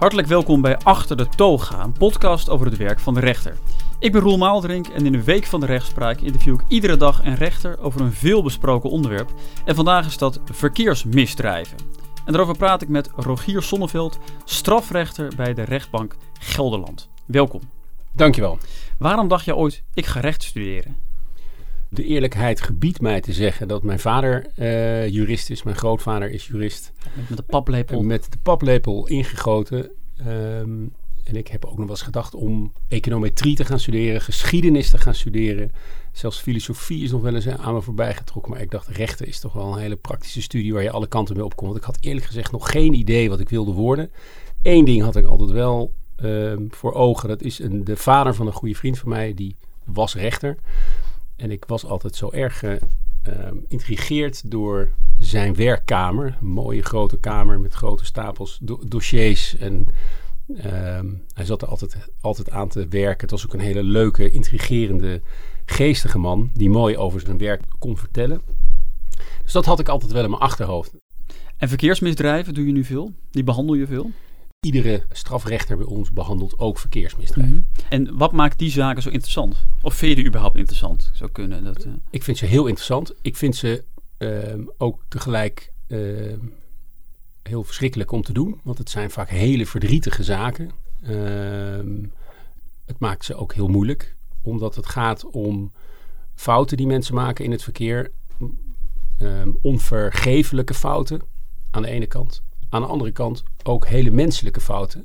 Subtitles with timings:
[0.00, 3.56] Hartelijk welkom bij Achter de Toga, een podcast over het werk van de rechter.
[3.98, 7.24] Ik ben Roel Maaldrink en in de Week van de Rechtspraak interview ik iedere dag
[7.24, 9.30] een rechter over een veelbesproken onderwerp.
[9.64, 11.76] En vandaag is dat verkeersmisdrijven.
[12.24, 17.08] En daarover praat ik met Rogier Sonneveld, strafrechter bij de rechtbank Gelderland.
[17.26, 17.60] Welkom.
[18.12, 18.58] Dankjewel.
[18.98, 21.09] Waarom dacht je ooit, ik ga recht studeren?
[21.92, 26.46] De eerlijkheid gebiedt mij te zeggen dat mijn vader uh, jurist is, mijn grootvader is
[26.46, 26.92] jurist.
[27.28, 28.02] Met de paplepel?
[28.02, 29.90] Met de paplepel ingegoten.
[30.26, 30.92] Um,
[31.24, 34.98] en ik heb ook nog wel eens gedacht om econometrie te gaan studeren, geschiedenis te
[34.98, 35.72] gaan studeren.
[36.12, 38.52] Zelfs filosofie is nog wel eens aan me voorbij getrokken.
[38.52, 41.36] Maar ik dacht, rechten is toch wel een hele praktische studie waar je alle kanten
[41.36, 41.70] mee opkomt.
[41.70, 44.10] Want ik had eerlijk gezegd nog geen idee wat ik wilde worden.
[44.62, 47.28] Eén ding had ik altijd wel uh, voor ogen.
[47.28, 50.56] Dat is een, de vader van een goede vriend van mij, die was rechter.
[51.40, 52.62] En ik was altijd zo erg
[53.22, 56.36] geïntrigeerd door zijn werkkamer.
[56.40, 59.86] Een mooie grote kamer met grote stapels do dossiers en
[60.66, 63.20] Um, hij zat er altijd, altijd aan te werken.
[63.20, 65.20] Het was ook een hele leuke, intrigerende,
[65.64, 66.50] geestige man.
[66.54, 68.40] Die mooi over zijn werk kon vertellen.
[69.42, 70.92] Dus dat had ik altijd wel in mijn achterhoofd.
[71.56, 73.12] En verkeersmisdrijven doe je nu veel?
[73.30, 74.10] Die behandel je veel?
[74.66, 77.54] Iedere strafrechter bij ons behandelt ook verkeersmisdrijven.
[77.54, 77.84] Mm -hmm.
[77.88, 79.64] En wat maakt die zaken zo interessant?
[79.82, 81.10] Of vind je die überhaupt interessant?
[81.12, 81.92] Zou kunnen dat, uh...
[82.10, 83.14] Ik vind ze heel interessant.
[83.22, 83.84] Ik vind ze
[84.18, 86.32] uh, ook tegelijk uh,
[87.42, 90.70] heel verschrikkelijk om te doen, want het zijn vaak hele verdrietige zaken.
[91.02, 92.04] Uh,
[92.86, 95.72] het maakt ze ook heel moeilijk, omdat het gaat om
[96.34, 98.10] fouten die mensen maken in het verkeer.
[99.62, 101.20] Onvergeeflijke fouten
[101.70, 102.42] aan de ene kant.
[102.70, 105.04] Aan de andere kant ook hele menselijke fouten.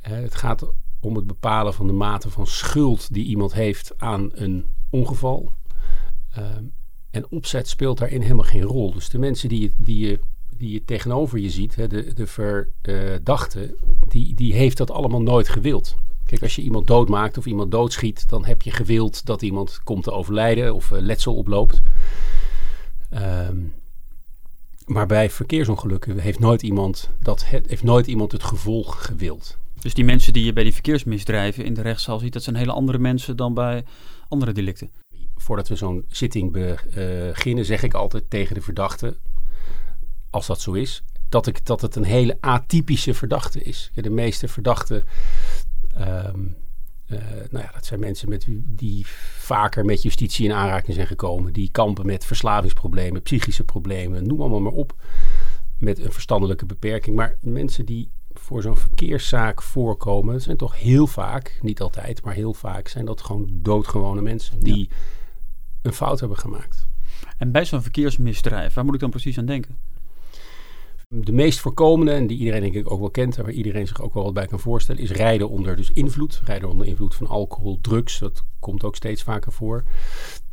[0.00, 4.66] Het gaat om het bepalen van de mate van schuld die iemand heeft aan een
[4.90, 5.52] ongeval.
[6.32, 6.64] Ehm,
[7.10, 8.92] en opzet speelt daarin helemaal geen rol.
[8.92, 10.20] Dus de mensen die, die je
[10.58, 13.76] die je tegenover je ziet, hè, de, de verdachte,
[14.08, 15.94] die, die heeft dat allemaal nooit gewild.
[16.26, 20.04] Kijk, als je iemand doodmaakt of iemand doodschiet, dan heb je gewild dat iemand komt
[20.04, 21.82] te overlijden of uh, letsel oploopt.
[23.14, 23.74] Um,
[24.88, 29.58] maar bij verkeersongelukken heeft nooit, iemand dat, heeft nooit iemand het gevolg gewild.
[29.80, 32.72] Dus die mensen die je bij die verkeersmisdrijven in de rechtszaal ziet, dat zijn hele
[32.72, 33.84] andere mensen dan bij
[34.28, 34.90] andere delicten?
[35.36, 39.16] Voordat we zo'n zitting beginnen, zeg ik altijd tegen de verdachte:
[40.30, 43.90] als dat zo is, dat, ik, dat het een hele atypische verdachte is.
[43.94, 45.04] De meeste verdachten,
[45.98, 46.56] um,
[47.10, 47.18] uh,
[47.50, 49.06] nou ja, dat zijn mensen met, die
[49.38, 51.52] vaker met justitie in aanraking zijn gekomen.
[51.52, 54.94] Die kampen met verslavingsproblemen, psychische problemen, noem allemaal maar op.
[55.78, 57.16] Met een verstandelijke beperking.
[57.16, 62.54] Maar mensen die voor zo'n verkeerszaak voorkomen, zijn toch heel vaak, niet altijd, maar heel
[62.54, 64.96] vaak, zijn dat gewoon doodgewone mensen die ja.
[65.82, 66.86] een fout hebben gemaakt.
[67.36, 69.78] En bij zo'n verkeersmisdrijf, waar moet ik dan precies aan denken?
[71.14, 74.02] De meest voorkomende, en die iedereen denk ik ook wel kent, en waar iedereen zich
[74.02, 76.40] ook wel wat bij kan voorstellen, is rijden onder dus invloed.
[76.44, 79.84] Rijden onder invloed van alcohol, drugs, dat komt ook steeds vaker voor.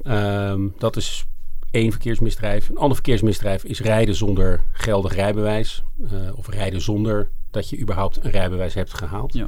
[0.04, 1.26] Um, dat is
[1.72, 2.70] één verkeersmisdrijf.
[2.70, 5.84] Een ander verkeersmisdrijf is rijden zonder geldig rijbewijs.
[6.02, 9.34] Uh, of rijden zonder dat je überhaupt een rijbewijs hebt gehaald.
[9.34, 9.48] Ja.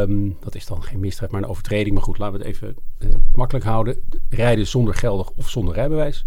[0.00, 1.94] Um, dat is dan geen misdrijf, maar een overtreding.
[1.94, 4.00] Maar goed, laten we het even uh, makkelijk houden.
[4.28, 6.26] Rijden zonder geldig of zonder rijbewijs.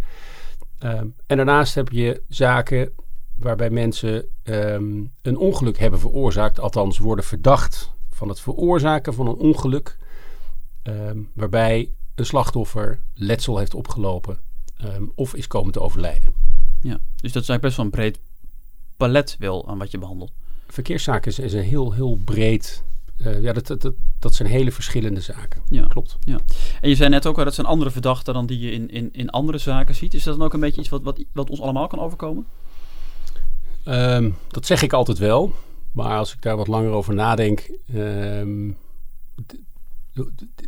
[0.84, 2.92] Um, en daarnaast heb je zaken
[3.42, 9.36] waarbij mensen um, een ongeluk hebben veroorzaakt, althans worden verdacht van het veroorzaken van een
[9.36, 9.98] ongeluk,
[10.84, 14.38] um, waarbij een slachtoffer letsel heeft opgelopen
[14.84, 16.34] um, of is komen te overlijden.
[16.82, 18.20] Ja, dus dat is eigenlijk best wel een breed
[18.98, 20.32] palet wel aan wat je behandelt.
[20.68, 22.84] Verkeerszaken is, is een heel, heel breed
[23.18, 25.62] uh, ja, dat, dat, dat zijn hele verschillende zaken.
[25.66, 26.18] Ja, klopt.
[26.20, 26.40] Ja.
[26.82, 29.10] En je zei net ook al, dat zijn andere verdachten dan die je in, in,
[29.12, 30.14] in andere zaken ziet.
[30.14, 32.46] Is dat dan ook een beetje iets wat, wat, wat ons allemaal kan overkomen?
[33.86, 35.54] Um, dat zeg ik altijd wel.
[35.92, 38.78] Maar als ik daar wat langer over nadenk, um,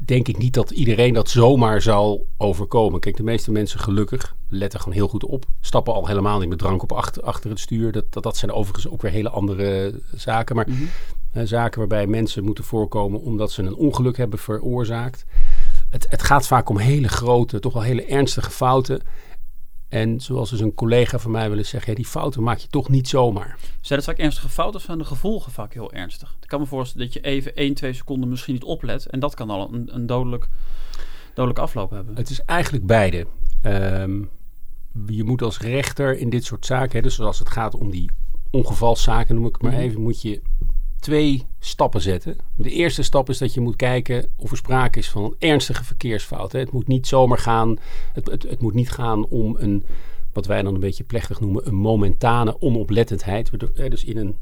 [0.05, 2.99] denk ik niet dat iedereen dat zomaar zal overkomen.
[2.99, 5.45] Kijk, de meeste mensen gelukkig letten gewoon heel goed op.
[5.61, 7.91] Stappen al helemaal niet met drank op achter, achter het stuur.
[7.91, 10.55] Dat, dat, dat zijn overigens ook weer hele andere zaken.
[10.55, 10.89] Maar mm -hmm.
[11.41, 15.25] uh, zaken waarbij mensen moeten voorkomen omdat ze een ongeluk hebben veroorzaakt.
[15.89, 19.01] Het, het gaat vaak om hele grote, toch wel hele ernstige fouten.
[19.93, 22.89] En zoals dus een collega van mij willen zeggen, ja, die fouten maak je toch
[22.89, 23.57] niet zomaar.
[23.81, 26.35] Zijn het vaak ernstige fouten of zijn de gevolgen vaak heel ernstig?
[26.41, 29.35] Ik kan me voorstellen dat je even 1, 2 seconden misschien niet oplet en dat
[29.35, 30.47] kan al een, een dodelijk,
[31.33, 32.15] dodelijk afloop hebben.
[32.15, 33.27] Het is eigenlijk beide.
[33.63, 34.29] Um,
[35.07, 38.09] je moet als rechter in dit soort zaken, hè, dus zoals het gaat om die
[38.51, 40.41] ongevalszaken, noem ik het maar even, moet je
[41.03, 42.37] twee stappen zetten.
[42.55, 45.83] De eerste stap is dat je moet kijken of er sprake is van een ernstige
[45.83, 46.51] verkeersfout.
[46.51, 46.59] Hè.
[46.59, 47.77] Het moet niet zomaar gaan,
[48.13, 49.83] het, het, het, moet niet gaan om een,
[50.33, 53.51] wat wij dan een beetje plechtig noemen, een momentane onoplettendheid.
[53.75, 54.35] Dus in een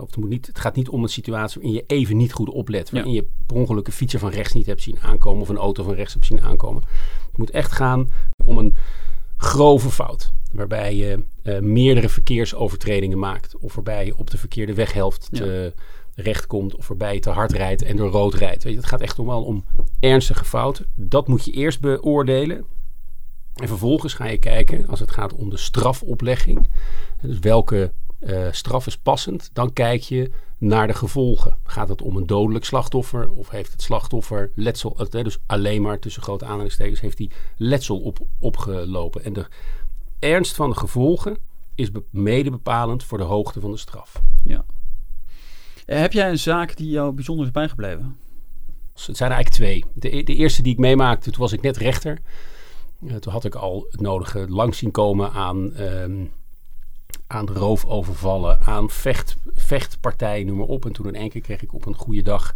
[0.00, 2.48] of het, moet niet, het gaat niet om een situatie waarin je even niet goed
[2.48, 2.90] oplet.
[2.90, 5.42] Waarin je per ongeluk een fietser van rechts niet hebt zien aankomen.
[5.42, 6.82] Of een auto van rechts hebt zien aankomen.
[7.26, 8.10] Het moet echt gaan
[8.44, 8.74] om een
[9.36, 10.32] grove fout.
[10.52, 11.24] Waarbij je
[11.60, 13.56] meerdere verkeersovertredingen maakt.
[13.58, 15.72] Of waarbij je op de verkeerde weghelft te,
[16.14, 16.76] recht komt.
[16.76, 18.62] Of waarbij je te hard rijdt en door rood rijdt.
[18.62, 19.64] Weet je, het gaat echt om wel om
[20.00, 20.86] ernstige fouten.
[20.94, 22.64] Dat moet je eerst beoordelen.
[23.54, 26.70] En vervolgens ga je kijken, als het gaat om de strafoplegging,
[27.20, 31.56] dus welke uh, straf is passend, dan kijk je naar de gevolgen.
[31.64, 35.98] Gaat het om een dodelijk slachtoffer of heeft het slachtoffer letsel, uh, dus alleen maar
[35.98, 39.24] tussen grote aanhalingstekens, heeft hij letsel op, opgelopen.
[39.24, 39.46] En de
[40.20, 41.36] ernst van de gevolgen
[41.74, 44.22] is mede bepalend voor de hoogte van de straf.
[44.44, 44.64] Ja.
[45.86, 48.16] Uh, heb jij een zaak die jou bijzonder is bijgebleven?
[48.94, 49.84] Het zijn eigenlijk twee.
[49.94, 52.18] De, de eerste die ik meemaakte, toen was ik net rechter.
[53.02, 56.32] Uh, toen had ik al het nodige langs zien komen aan, um,
[57.26, 60.84] aan roofovervallen, aan vecht, vechtpartijen, noem maar op.
[60.84, 62.54] En toen in één keer kreeg ik op een goede dag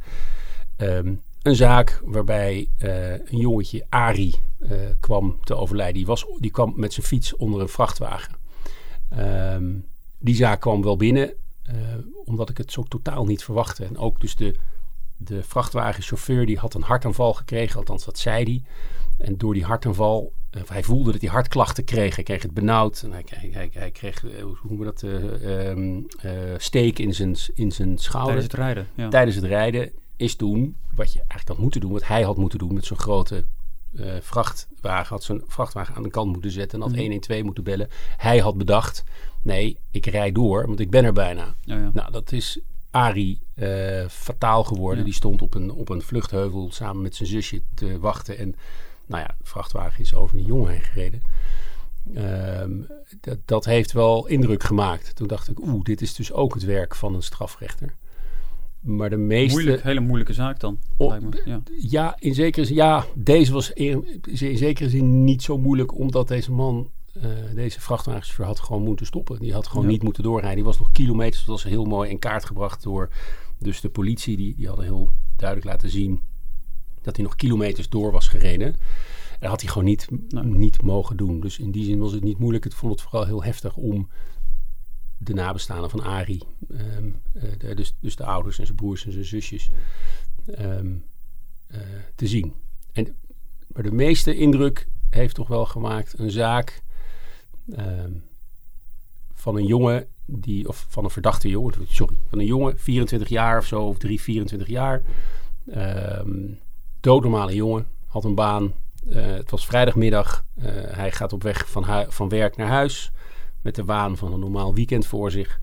[0.76, 4.70] um, een zaak waarbij uh, een jongetje, Ari, uh,
[5.00, 5.94] kwam te overlijden.
[5.94, 8.34] Die, was, die kwam met zijn fiets onder een vrachtwagen.
[9.18, 9.86] Um,
[10.18, 11.34] die zaak kwam wel binnen,
[12.24, 13.84] omdat ik het zo totaal niet verwachtte.
[13.84, 14.54] En ook dus de,
[15.16, 18.62] de vrachtwagenchauffeur die had een hartaanval gekregen, althans dat zei hij.
[19.26, 20.32] En door die hartaanval,
[20.66, 22.14] hij voelde dat hij hartklachten kreeg.
[22.14, 23.02] Hij kreeg het benauwd.
[23.02, 25.02] En hij, hij, hij, hij kreeg, hoe noemen we dat,
[26.24, 28.32] uh, steek in zijn, in zijn schouder.
[28.32, 28.86] Tijdens het rijden.
[28.94, 29.08] Ja.
[29.08, 32.58] Tijdens het rijden is toen, wat je eigenlijk had moeten doen, wat hij had moeten
[32.58, 33.44] doen met zo'n grote
[34.20, 35.08] vrachtwagen.
[35.08, 37.00] Had zo'n vrachtwagen aan de kant moeten zetten en had mm.
[37.00, 37.88] 112 moeten bellen.
[38.16, 39.04] Hij had bedacht,
[39.42, 41.54] nee, ik rijd door, want ik ben er bijna.
[41.60, 41.90] Ja.
[41.92, 44.98] Nou, dat is Ari uh, fataal geworden.
[44.98, 45.04] Ja.
[45.04, 48.38] Die stond op een, op een vluchtheuvel samen met zijn zusje te wachten.
[48.38, 48.54] En
[49.06, 51.22] nou ja, de vrachtwagen is over een jongen heen gereden.
[52.16, 52.86] Um,
[53.20, 55.16] dat, dat heeft wel indruk gemaakt.
[55.16, 57.94] Toen dacht ik, oeh, dit is dus ook het werk van een strafrechter.
[58.84, 59.52] Maar de meeste...
[59.52, 60.78] Moeilijk, hele moeilijke zaak dan.
[61.44, 61.62] Ja.
[61.80, 62.16] ja.
[62.18, 62.76] in zekere zin.
[62.76, 67.22] Ja, deze was in, in zekere zin niet zo moeilijk, omdat deze man, uh,
[67.54, 69.38] deze vrachtwagenchauffeur, had gewoon moeten stoppen.
[69.38, 69.90] Die had gewoon ja.
[69.90, 70.54] niet moeten doorrijden.
[70.54, 73.08] Die was nog kilometers, dat was heel mooi in kaart gebracht door.
[73.58, 76.20] Dus de politie, die, die hadden heel duidelijk laten zien
[77.02, 78.76] dat hij nog kilometers door was gereden.
[79.40, 80.08] Dat had hij gewoon niet,
[80.42, 81.40] niet mogen doen.
[81.40, 82.64] Dus in die zin was het niet moeilijk.
[82.64, 84.08] Het vond het vooral heel heftig om
[85.24, 86.78] de nabestaanden van Ari, uh,
[87.58, 89.70] de, dus, dus de ouders en zijn broers en zijn zusjes,
[90.58, 91.04] um,
[91.68, 91.78] uh,
[92.14, 92.54] te zien.
[92.92, 93.16] En,
[93.66, 96.82] maar de meeste indruk heeft toch wel gemaakt een zaak
[97.76, 98.24] um,
[99.32, 103.58] van een jongen die, of van een verdachte jongen, sorry, van een jongen, 24 jaar
[103.58, 105.02] of zo, of 3, 24 jaar.
[107.00, 108.72] Doodnormale jongen, had een baan.
[109.06, 110.44] Uh, het was vrijdagmiddag.
[110.60, 113.12] Hij gaat op weg van, van werk naar huis
[113.64, 115.60] met de waan van een normaal weekend voor zich.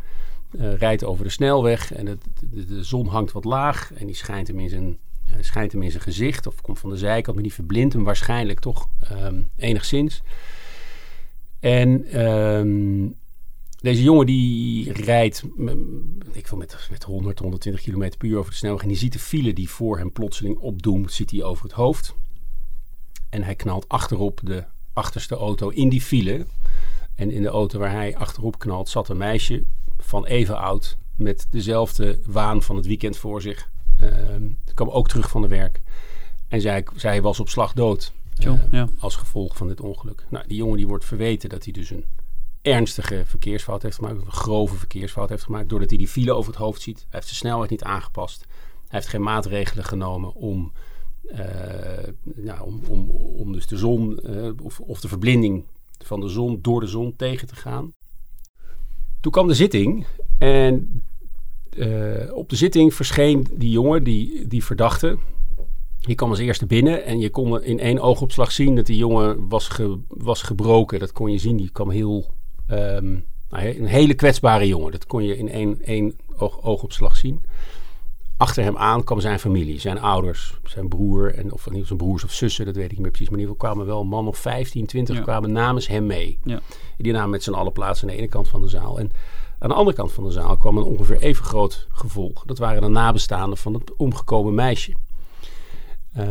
[0.52, 2.18] Uh, rijdt over de snelweg en de,
[2.66, 4.98] de, zon hangt wat laag en die schijnt hem in zijn,
[5.40, 8.60] schijnt hem in zijn gezicht of komt van de zijkant, maar die verblindt hem waarschijnlijk
[8.60, 10.22] toch um, enigszins.
[11.60, 13.16] En um,
[13.82, 15.44] deze jongen die rijdt
[16.32, 18.82] ik wil met, met 100, 120 km per uur over de snelweg.
[18.82, 22.16] En die ziet de file die voor hem plotseling opdoemt, ziet hij over het hoofd.
[23.30, 24.64] En hij knalt achterop de
[24.94, 26.46] achterste auto in die file.
[27.22, 29.64] En in de auto waar hij achterop knalt zat een meisje
[29.98, 30.98] van even oud.
[31.16, 33.70] Met dezelfde waan van het weekend voor zich.
[34.00, 34.10] Uh,
[34.74, 35.82] kwam ook terug van de werk.
[36.48, 38.14] En zij, zij was op slag dood.
[38.46, 38.88] Uh, ja.
[39.00, 40.26] Als gevolg van dit ongeluk.
[40.30, 42.06] Nou, die jongen die wordt verweten dat hij dus een
[42.62, 46.62] ernstige verkeersfout heeft gemaakt, een grove verkeersfout heeft gemaakt, doordat hij die file over het
[46.62, 46.98] hoofd ziet.
[46.98, 48.46] Hij heeft de snelheid niet aangepast.
[48.88, 50.72] Hij heeft geen maatregelen genomen om,
[51.32, 51.40] uh,
[52.24, 55.66] nou, om, om, om dus de zon uh, of, of de verblinding
[56.06, 57.94] van de zon door de zon tegen te gaan.
[59.20, 60.06] Toen kwam de zitting
[60.38, 61.04] en
[61.78, 65.18] uh, op de zitting verscheen die jongen, die, die verdachte.
[66.00, 69.48] Die kwam als eerste binnen en je kon in één oogopslag zien dat die jongen
[69.48, 69.70] was,
[70.08, 71.00] was gebroken.
[71.00, 72.34] Dat kon je zien, die kwam heel
[72.72, 74.92] Um, een hele kwetsbare jongen.
[74.92, 77.42] Dat kon je in één, één oog, oogopslag zien.
[78.42, 82.24] Achter hem aan kwam zijn familie, zijn ouders, zijn broer, en, of niet zijn broers
[82.24, 83.30] of zussen, dat weet ik niet meer precies.
[83.30, 85.22] Maar in ieder geval kwamen wel een man of 15, 20 ja.
[85.22, 86.40] kwamen namens hem mee.
[86.44, 86.60] Ja.
[86.98, 89.00] Die namen met z'n allen plaats aan de ene kant van de zaal.
[89.00, 89.12] En
[89.60, 92.44] aan de andere kant van de zaal kwam een ongeveer even groot gevolg.
[92.46, 94.94] Dat waren de nabestaanden van het omgekomen meisje.
[96.18, 96.26] Uh,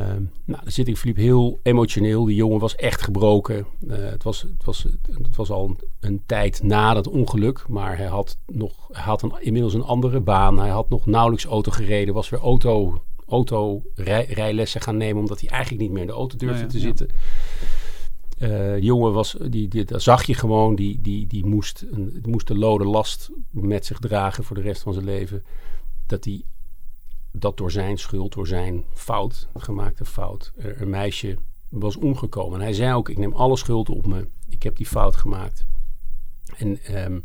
[0.45, 2.25] nou, de zitting verliep heel emotioneel.
[2.25, 3.67] Die jongen was echt gebroken.
[3.81, 4.87] Uh, het, was, het, was,
[5.23, 7.65] het was al een, een, tijd na dat ongeluk.
[7.69, 10.59] Maar hij had, nog, hij had een, inmiddels een andere baan.
[10.59, 12.15] Hij had nog nauwelijks auto gereden.
[12.15, 15.21] Was weer auto, auto rij, rijlessen gaan nemen.
[15.21, 17.09] Omdat hij eigenlijk niet meer in de auto durfde ja, ja, te zitten.
[18.39, 22.47] uh, jongen was, die, die, dat zag je gewoon, die, die, die moest, een, moest
[22.47, 25.45] de lode last met zich dragen voor de rest van zijn leven.
[26.07, 26.43] Dat hij
[27.33, 32.59] dat door zijn schuld, door zijn fout, gemaakte fout, er een meisje was omgekomen.
[32.59, 34.29] En hij zei ook, ik neem alle schuld op me.
[34.49, 35.67] Ik heb die fout gemaakt.
[36.57, 37.25] En um,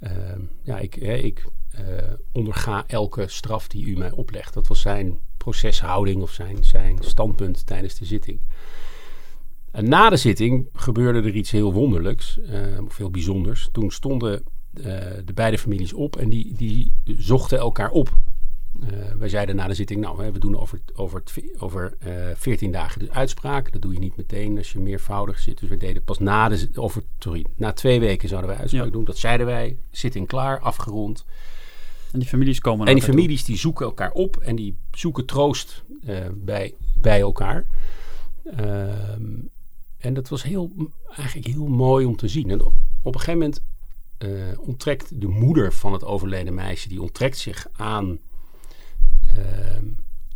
[0.00, 1.44] um, ja, ik, ik
[1.80, 4.54] uh, onderga elke straf die u mij oplegt.
[4.54, 8.40] Dat was zijn proceshouding of zijn, zijn standpunt tijdens de zitting.
[9.70, 13.68] En na de zitting gebeurde er iets heel wonderlijks, uh, of heel bijzonders.
[13.72, 14.84] Toen stonden uh,
[15.24, 18.16] de beide families op en die, die zochten elkaar op.
[18.82, 21.22] Uh, wij zeiden na de zitting, nou, we doen over, over,
[21.58, 23.72] over uh, 14 dagen de uitspraak.
[23.72, 25.58] Dat doe je niet meteen als je meervoudig zit.
[25.58, 28.90] Dus we deden pas na, de, over, sorry, na twee weken zouden wij uitspraak ja.
[28.90, 29.04] doen.
[29.04, 31.24] Dat zeiden wij, zitting klaar, afgerond.
[32.12, 33.46] En die families komen En die families toe.
[33.46, 37.64] die zoeken elkaar op en die zoeken troost uh, bij, bij elkaar.
[38.44, 39.22] Ehm,
[39.98, 40.72] en dat was heel,
[41.16, 42.50] eigenlijk heel mooi om te zien.
[42.50, 43.62] En op, op een gegeven moment
[44.18, 48.18] uh, onttrekt de moeder van het overleden meisje, die onttrekt zich aan,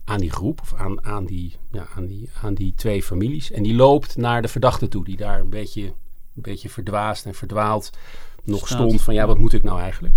[0.04, 3.50] aan die groep, of aan, aan, die, ja, aan, die, aan die twee families.
[3.50, 7.34] En die loopt naar de verdachte toe, die daar een beetje, een beetje verdwaasd en
[7.34, 7.90] verdwaald
[8.44, 8.78] nog Staat.
[8.78, 9.02] stond.
[9.02, 10.14] Van ja, wat moet ik nou eigenlijk?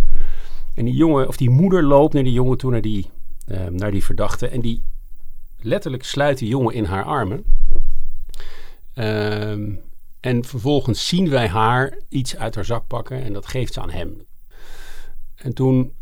[0.73, 3.09] En die jongen, of die moeder loopt naar die jongen toe, naar die,
[3.47, 4.47] uh, naar die verdachte.
[4.47, 4.83] En die
[5.57, 7.43] letterlijk sluit die jongen in haar armen.
[8.93, 9.81] Um,
[10.19, 13.89] en vervolgens zien wij haar iets uit haar zak pakken en dat geeft ze aan
[13.89, 14.25] hem.
[15.35, 15.93] En toen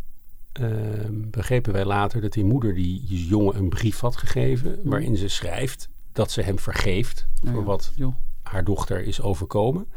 [0.62, 0.68] uh,
[1.12, 4.80] begrepen wij later dat die moeder die jongen een brief had gegeven.
[4.84, 7.94] waarin ze schrijft dat ze hem vergeeft ja, voor wat
[8.42, 9.88] haar dochter is overkomen.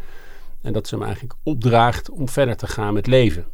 [0.60, 3.46] En dat ze hem eigenlijk opdraagt om verder te gaan met leven.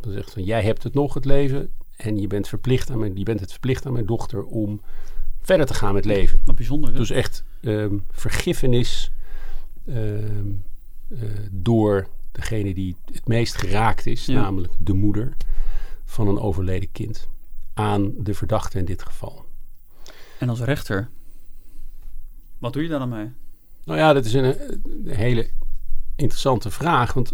[0.00, 1.70] Dan zegt van jij hebt het nog, het leven.
[1.96, 4.80] En je bent, verplicht aan mijn, je bent het verplicht aan mijn dochter om
[5.40, 6.40] verder te gaan met leven.
[6.44, 6.90] Wat bijzonder.
[6.90, 6.96] Hè?
[6.96, 9.12] Dus echt um, vergiffenis
[9.84, 9.96] uh,
[11.08, 11.18] uh,
[11.50, 14.40] door degene die het meest geraakt is, ja.
[14.40, 15.36] namelijk de moeder
[16.18, 17.28] van een overleden kind,
[17.74, 19.46] aan de verdachte in dit geval.
[20.38, 21.10] En als rechter,
[22.58, 23.32] wat doe je daar dan mee?
[23.84, 24.44] Nou ja, dat is een,
[24.84, 25.50] een hele
[26.16, 27.32] interessante vraag, want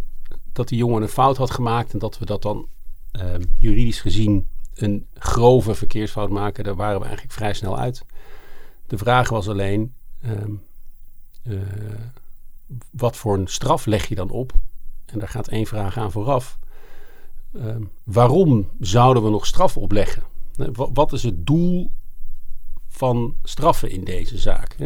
[0.52, 2.68] dat die jongen een fout had gemaakt en dat we dat dan
[3.12, 8.04] uh, juridisch gezien een grove verkeersfout maken, daar waren we eigenlijk vrij snel uit.
[8.86, 10.62] De vraag was alleen, um,
[11.42, 11.60] uh,
[12.90, 14.52] wat voor een straf leg je dan op?
[15.06, 16.58] En daar gaat één vraag aan vooraf.
[17.56, 20.22] Uh, waarom zouden we nog straf opleggen?
[20.72, 21.90] Wat is het doel
[22.88, 24.76] van straffen in deze zaak?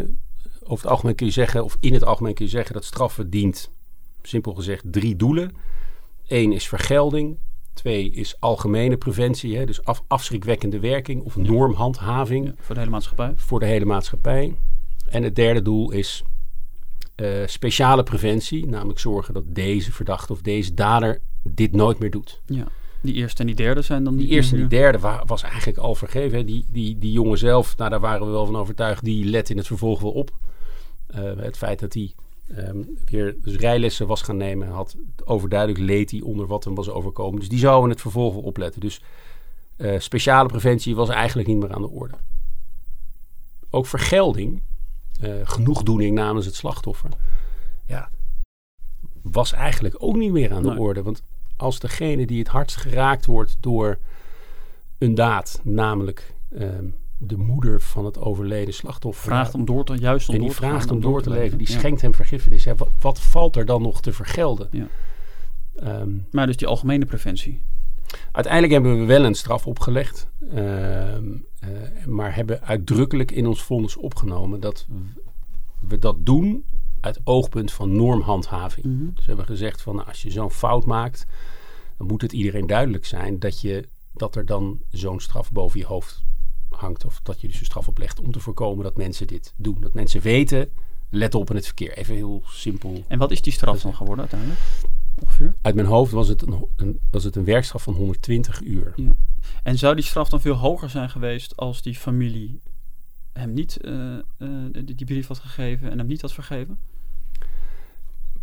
[0.63, 3.31] Over het algemeen kun je zeggen, of in het algemeen kun je zeggen, dat straffen
[3.31, 3.71] dient,
[4.23, 5.53] simpel gezegd, drie doelen.
[6.27, 7.39] Eén is vergelding.
[7.73, 12.47] Twee is algemene preventie, hè, dus af, afschrikwekkende werking of normhandhaving.
[12.47, 13.33] Ja, voor de hele maatschappij.
[13.37, 14.57] Voor de hele maatschappij.
[15.09, 16.25] En het derde doel is
[17.17, 21.21] uh, speciale preventie, namelijk zorgen dat deze verdachte of deze dader
[21.55, 22.41] dit nooit meer doet.
[22.47, 22.67] Ja.
[23.03, 25.79] Die eerste en die derde zijn dan die eerste en die derde wa was eigenlijk
[25.79, 26.39] al vergeven.
[26.39, 26.45] Hè.
[26.45, 29.57] Die, die, die jongen zelf, nou, daar waren we wel van overtuigd, die let in
[29.57, 30.31] het vervolg wel op.
[31.11, 32.15] Uh, het feit dat hij
[32.57, 36.89] um, weer dus rijlessen was gaan nemen, had overduidelijk leed hij onder wat hem was
[36.89, 37.39] overkomen.
[37.39, 38.81] Dus die zou in het vervolg wel opletten.
[38.81, 39.01] Dus
[39.77, 42.15] uh, speciale preventie was eigenlijk niet meer aan de orde.
[43.71, 44.63] Ook vergelding
[45.25, 47.11] uh, genoegdoening namens het slachtoffer.
[47.87, 48.11] Ja,
[49.23, 50.79] was eigenlijk ook niet meer aan de nee.
[50.79, 51.03] orde.
[51.03, 51.23] Want
[51.59, 53.99] als degene die het hardst geraakt wordt door
[54.99, 59.25] een daad, namelijk um, de moeder van het overleden slachtoffer.
[59.25, 61.43] Vraagt om door te, juist om en die door te vraagt om door te leven,
[61.43, 61.59] leven.
[61.59, 61.79] die Ja.
[61.79, 62.65] schenkt hem vergiffenis.
[62.65, 64.69] Ja, wat, wat valt er dan nog te vergelden?
[64.71, 64.87] Ja.
[66.01, 67.61] Um, Maar dus die algemene preventie.
[68.33, 71.31] Uiteindelijk hebben we wel een straf opgelegd, ehm,
[71.65, 74.87] uh, maar hebben uitdrukkelijk in ons vonnis opgenomen dat
[75.81, 76.65] we dat doen
[77.01, 78.87] uit oogpunt van normhandhaving.
[78.87, 79.05] Mhm.
[79.05, 81.27] Dus we hebben gezegd van nou, als je zo'n fout maakt,
[81.97, 85.87] dan moet het iedereen duidelijk zijn dat, je, dat er dan zo'n straf boven je
[85.87, 86.25] hoofd
[86.71, 87.05] hangt.
[87.05, 89.77] Of dat je dus een straf oplegt om te voorkomen dat mensen dit doen.
[89.81, 90.71] Dat mensen weten,
[91.11, 91.97] let op in het verkeer.
[91.97, 93.05] Even heel simpel.
[93.09, 94.61] En wat is die straf dan geworden uiteindelijk?
[95.21, 95.55] Ongeveer?
[95.63, 98.93] Uit mijn hoofd was het een, een, was het een werkstraf van 120 uur.
[98.97, 99.17] Ja.
[99.63, 102.61] En zou die straf dan veel hoger zijn geweest als die familie
[103.33, 106.79] hem niet uh, uh, die, die brief had gegeven en hem niet had vergeven?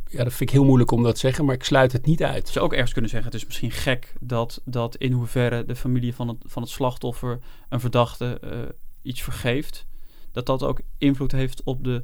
[0.07, 2.23] Ja, dat vind ik heel moeilijk om dat te zeggen, maar ik sluit het niet
[2.23, 2.47] uit.
[2.47, 6.15] Zou ook ergens kunnen zeggen, het is misschien gek dat, dat in hoeverre de familie
[6.15, 7.39] van het, van het slachtoffer
[7.69, 8.59] een verdachte uh,
[9.01, 9.85] iets vergeeft,
[10.31, 12.03] dat dat ook invloed heeft op de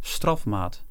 [0.00, 0.84] strafmaat.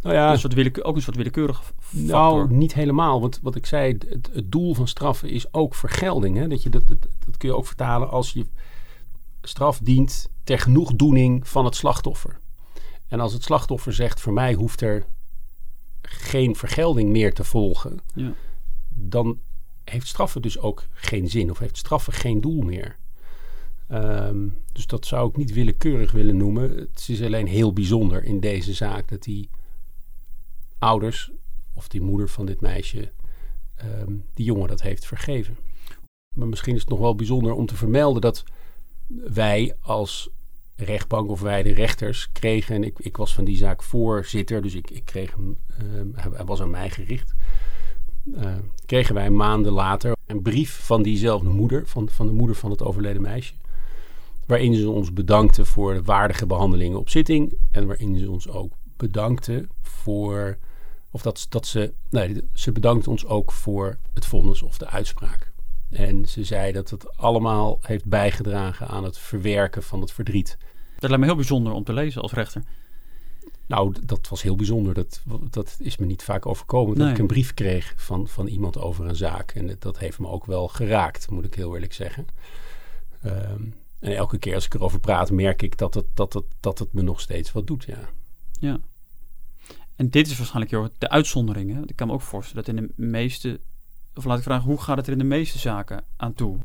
[0.00, 2.06] Nou ja, een soort ook een soort willekeurige factor.
[2.06, 3.20] Nou, niet helemaal.
[3.20, 6.36] Want wat ik zei, het, het doel van straffen is ook vergelding.
[6.36, 6.48] Hè?
[6.48, 8.46] Dat, je dat, dat, dat kun je ook vertalen als je
[9.42, 12.40] straf dient ter genoegdoening van het slachtoffer.
[13.08, 15.06] En als het slachtoffer zegt, voor mij hoeft er
[16.02, 18.32] geen vergelding meer te volgen, Ja.
[18.88, 19.38] dan
[19.84, 22.96] heeft straffen dus ook geen zin of heeft straffen geen doel meer.
[23.88, 26.76] Ehm, dus dat zou ik niet willekeurig willen noemen.
[26.76, 29.50] Het is alleen heel bijzonder in deze zaak dat die
[30.78, 31.30] ouders
[31.74, 33.12] of die moeder van dit meisje
[33.74, 35.56] ehm, die jongen dat heeft vergeven.
[36.36, 38.44] Maar misschien is het nog wel bijzonder om te vermelden dat
[39.06, 40.30] wij als
[40.76, 44.74] rechtbank of wij de rechters kregen, en ik, ik was van die zaak voorzitter, dus
[44.74, 47.34] ik, ik kreeg hem, ehm, hij, was aan mij gericht.
[48.34, 48.54] Eh,
[48.86, 52.82] kregen wij maanden later een brief van diezelfde moeder, van, van de moeder van het
[52.82, 53.54] overleden meisje.
[54.46, 57.58] Waarin ze ons bedankte voor de waardige behandelingen op zitting.
[57.70, 60.58] En waarin ze ons ook bedankte voor.
[61.10, 61.92] Of dat, dat ze.
[62.10, 65.51] Nee, ze bedankte ons ook voor het vonnis of de uitspraak.
[65.92, 70.56] En ze zei dat het allemaal heeft bijgedragen aan het verwerken van het verdriet.
[70.98, 72.62] Dat lijkt me heel bijzonder om te lezen als rechter.
[73.66, 74.94] Nou, dat was heel bijzonder.
[74.94, 76.94] Dat, dat is me niet vaak overkomen.
[76.94, 77.14] Dat Nee.
[77.14, 79.50] ik een brief kreeg van, van iemand over een zaak.
[79.50, 82.26] En dat, dat heeft me ook wel geraakt, moet ik heel eerlijk zeggen.
[83.22, 83.62] Ehm,
[83.98, 86.92] en elke keer als ik erover praat, merk ik dat het, dat, het, dat het
[86.92, 87.84] me nog steeds wat doet.
[87.84, 88.08] Ja.
[88.60, 88.80] Ja.
[89.96, 91.74] En dit is waarschijnlijk joh, de uitzondering.
[91.74, 91.80] Hè?
[91.86, 93.60] Ik kan me ook voorstellen dat in de meeste...
[94.14, 96.56] Of laat ik vragen, hoe gaat het er in de meeste zaken aan toe?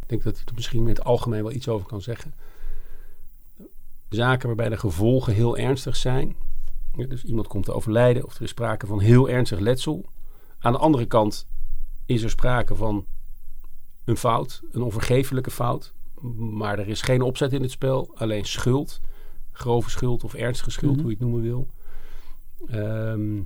[0.00, 2.34] Ik denk dat ik er misschien in het algemeen wel iets over kan zeggen.
[4.08, 6.36] Zaken waarbij de gevolgen heel ernstig zijn.
[7.08, 10.04] Dus iemand komt te overlijden of er is sprake van heel ernstig letsel.
[10.58, 11.46] Aan de andere kant
[12.06, 13.06] is er sprake van
[14.04, 15.94] een fout, een onvergeeflijke fout.
[16.36, 19.00] Maar er is geen opzet in het spel, alleen schuld.
[19.52, 21.00] Grove schuld of ernstige schuld, Mhm.
[21.02, 21.66] hoe je het noemen wil.
[22.66, 23.42] Ehm,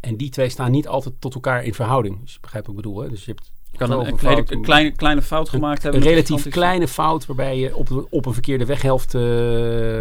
[0.00, 2.20] en die twee staan niet altijd tot elkaar in verhouding.
[2.20, 3.02] Dus je begrijpt wat ik bedoel.
[3.02, 3.08] Hè?
[3.08, 6.00] Dus je hebt Je kan een, een, kleine, fout, een kleine, kleine fout gemaakt hebben.
[6.00, 9.20] een relatief kleine fout waarbij je op, op een verkeerde weghelft eh,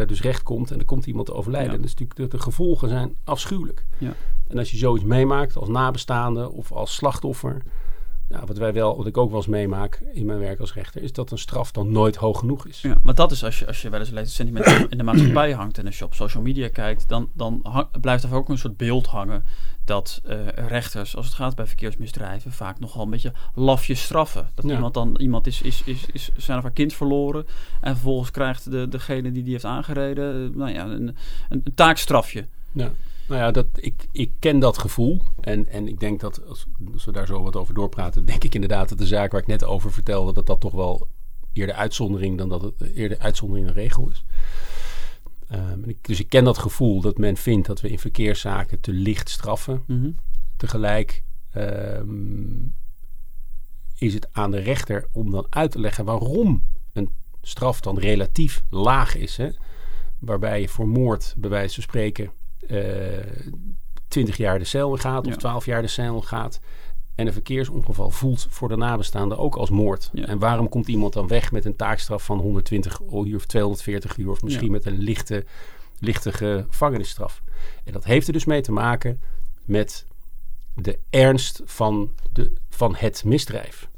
[0.08, 1.72] dus recht komt en er komt iemand te overlijden.
[1.72, 1.82] Ja.
[1.82, 3.86] Dus natuurlijk de, de gevolgen zijn afschuwelijk.
[3.98, 4.14] Ja.
[4.48, 7.62] En als je zoiets meemaakt als nabestaande of als slachtoffer,
[8.30, 11.02] ja, wat wij wel, wat ik ook wel eens meemaak in mijn werk als rechter,
[11.04, 12.82] is dat een straf dan nooit hoog genoeg is.
[12.82, 15.52] Ja, maar dat is als je, als je wel eens leest sentiment in de maatschappij
[15.62, 18.58] hangt en als je op social media kijkt, dan, dan hang- blijft er ook een
[18.58, 19.44] soort beeld hangen
[19.86, 24.50] dat eh, rechters, als het gaat bij verkeersmisdrijven, vaak nogal een beetje lafjes straffen.
[24.54, 24.74] Dat Ja.
[24.74, 27.46] iemand dan, iemand is, is, is, is zijn of haar kind verloren
[27.82, 31.16] en vervolgens krijgt de, degene die die heeft aangereden, eh, nou ja, een, een,
[31.50, 32.46] een taakstrafje.
[32.72, 32.92] Ja.
[33.30, 35.22] Nou ja, dat, ik, ik ken dat gevoel.
[35.42, 38.54] En, en ik denk dat, als, als we daar zo wat over doorpraten, denk ik
[38.54, 41.08] inderdaad dat de zaak waar ik net over vertelde, dat dat toch wel
[41.54, 44.26] eerder uitzondering dan dat het eerder uitzondering dan regel is.
[45.48, 48.92] Ehm, ik, dus ik ken dat gevoel dat men vindt dat we in verkeerszaken te
[48.92, 49.84] licht straffen.
[49.88, 50.12] Mhm.
[50.58, 52.68] Tegelijk ehm,
[53.96, 56.64] is het aan de rechter om dan uit te leggen waarom
[56.94, 57.10] een
[57.42, 59.38] straf dan relatief laag is.
[59.38, 59.50] Hè?
[60.20, 62.32] Waarbij je voor moord, bij wijze van spreken,
[62.68, 62.78] eh
[64.08, 65.38] 20 jaar de cel gaat of Ja.
[65.40, 66.60] 12 jaar de cel gaat.
[67.16, 70.10] En een verkeersongeval voelt voor de nabestaanden ook als moord.
[70.14, 70.26] Ja.
[70.26, 74.30] En waarom komt iemand dan weg met een taakstraf van 120 uur of 240 uur
[74.30, 74.72] of misschien Ja.
[74.72, 75.46] met een lichte,
[76.00, 77.42] lichte gevangenisstraf?
[77.84, 79.22] En dat heeft er dus mee te maken
[79.66, 80.06] met
[80.76, 83.90] de ernst van, de, van het misdrijf.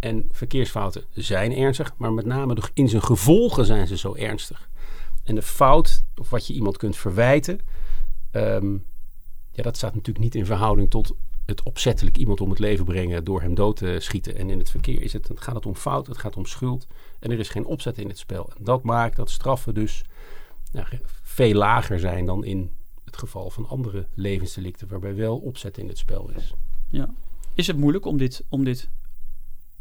[0.00, 4.68] En verkeersfouten zijn ernstig, maar met name de- in zijn gevolgen zijn ze zo ernstig.
[5.24, 7.60] En de fout, of wat je iemand kunt verwijten,
[8.30, 8.72] ehm,
[9.50, 11.14] ja, dat staat natuurlijk niet in verhouding tot
[11.46, 14.36] het opzettelijk iemand om het leven brengen door hem dood te schieten.
[14.36, 16.86] En in het verkeer is het, gaat het om fout, het gaat om schuld
[17.18, 18.50] en er is geen opzet in het spel.
[18.58, 20.04] En dat maakt dat straffen dus
[21.22, 22.70] veel lager zijn dan in
[23.04, 26.54] het geval van andere levensdelicten waarbij wel opzet in het spel is.
[26.88, 27.08] Ja.
[27.54, 28.88] Is het moeilijk om dit, om dit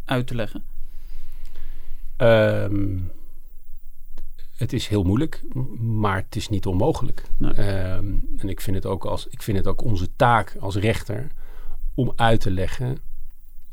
[0.05, 0.63] uit te leggen?
[2.15, 2.97] Ehm,
[4.55, 5.43] het is heel moeilijk,
[5.79, 7.23] maar het is niet onmogelijk.
[7.37, 7.51] Nee.
[7.51, 11.31] Ehm, en ik vind, het ook als, ik vind het ook onze taak als rechter
[11.93, 12.97] om uit te leggen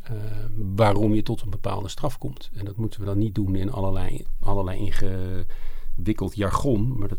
[0.03, 0.17] ehm,
[0.55, 2.51] waarom je tot een bepaalde straf komt.
[2.55, 7.19] En dat moeten we dan niet doen in allerlei, allerlei ingewikkeld jargon, maar dat,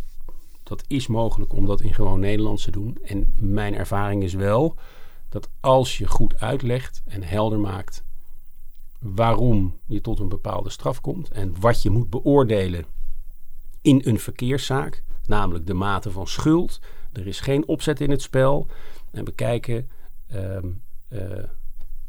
[0.63, 2.97] dat is mogelijk om dat in gewoon Nederlands te doen.
[3.03, 4.75] En mijn ervaring is wel
[5.29, 8.03] dat als je goed uitlegt en helder maakt
[8.99, 12.85] waarom je tot een bepaalde straf komt en wat je moet beoordelen
[13.83, 16.79] in een verkeerszaak, namelijk de mate van schuld.
[17.13, 18.67] Er is geen opzet in het spel
[19.11, 19.89] en we kijken
[20.27, 20.67] ehm,
[21.07, 21.43] eh,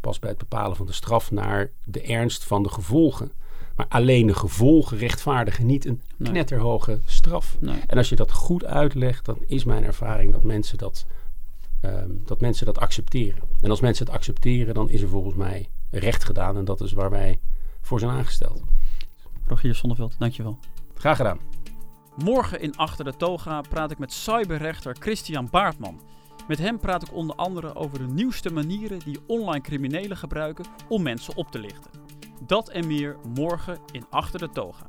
[0.00, 3.32] pas bij het bepalen van de straf naar de ernst van de gevolgen.
[3.76, 7.56] Maar alleen de gevolgen rechtvaardigen niet een knetterhoge straf.
[7.60, 7.80] Nee.
[7.86, 11.06] En als je dat goed uitlegt, dan is mijn ervaring dat mensen dat,
[11.80, 13.42] ehm, dat mensen dat accepteren.
[13.60, 16.56] En als mensen het accepteren, dan is er volgens mij recht gedaan.
[16.56, 17.40] En dat is waar wij
[17.80, 18.62] voor zijn aangesteld.
[19.46, 20.58] Rogier Zonneveld, dankjewel.
[21.04, 21.40] Graag gedaan.
[22.16, 26.00] Morgen in Achter de Toga praat ik met cyberrechter Christian Baartman.
[26.48, 31.02] Met hem praat ik onder andere over de nieuwste manieren die online criminelen gebruiken om
[31.02, 31.90] mensen op te lichten.
[32.46, 34.86] Dat en meer morgen in Achter de Toga.